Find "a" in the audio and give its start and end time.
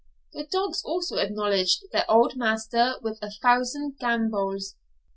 3.21-3.29